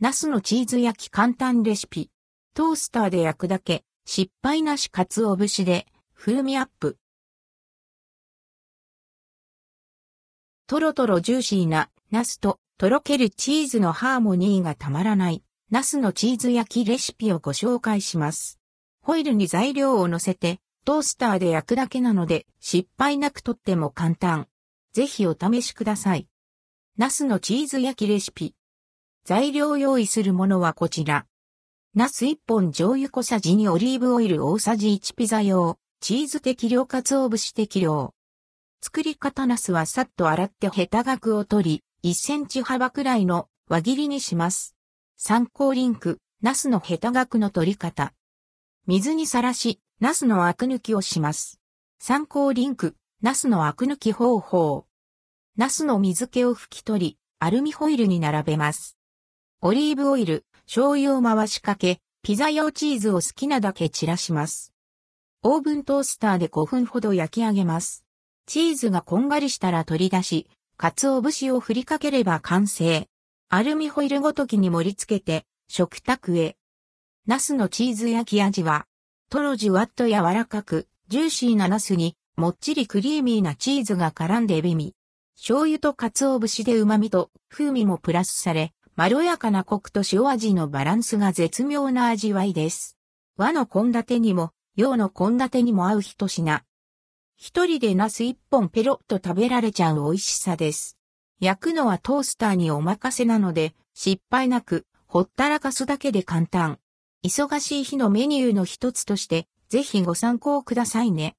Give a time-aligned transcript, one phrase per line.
[0.00, 2.08] ナスのチーズ焼き簡単レシピ。
[2.54, 6.98] トースターで焼くだけ、失敗なし鰹節で、風味アップ。
[10.68, 15.42] トロトロジューシーな、ナスと、とろけるチーズのハーモニーがたまらない、
[15.72, 18.60] ナスのチーズ焼きレシピをご紹介します。
[19.02, 24.46] ホイルに材料を乗せて、トースターで焼くだけなので、失敗なくとっても簡単。
[24.92, 26.28] ぜひお試しください。
[26.96, 28.54] ナスのチーズ焼きレシピ。
[29.28, 31.26] 材料用意するものはこちら。
[31.94, 38.14] ナス1本醤油小さじ2オリーブオイル大さじ1ピザ用、チーズ適量鰹節適量。
[38.80, 44.74] 作り方ナスはさっと洗ってヘタ額を取り、1センチ幅くらいの輪切りにします。
[45.18, 48.14] 参考リンク、ナスのヘタ額の取り方。
[48.86, 51.60] 水にさらし、ナスのアク抜きをします。
[51.98, 54.86] 参考リンク、ナスのアク抜き方法。
[55.58, 58.97] ナスの水気を拭き取り、アルミホイルに並べます。
[59.60, 64.72] オリーブオイル、醤油を回しかけ、ピザ用チーズを好きなだけ散らします。
[65.42, 68.04] オーブントースターで5分ほど焼き上げます。
[68.46, 73.08] チーズがこんがりしたら取り出し、鰹節を振りかければ完成。
[73.48, 76.56] アルミホイルごときに盛り付けて、食卓へ。
[77.26, 78.86] ナスのチーズ焼き味は、
[79.28, 84.94] とろじゅわっと柔らかく、ジューシーなナスに、もっちりクリーミーなチーズが絡んで美味。
[85.34, 92.98] 醤油と鰹節で旨味と風味もプラスされ、まろやかなコクと塩味のバランスが絶妙な味わいです。
[93.36, 96.64] 和の献立にも、洋の献立にも合う一品。
[97.36, 100.98] 一人でナス一本ペロッと食べられちゃう美味しさです。
[101.38, 106.80] 焼くのはトースターにお任せなので、失敗なく、ほったらかすだけで簡単。
[107.24, 111.36] 忙しい日のメニューの一つとして、ぜひご参考くださいね。